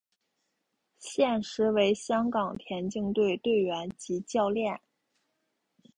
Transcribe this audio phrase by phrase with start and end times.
[0.97, 4.81] 现时为香港田径队队员及教练。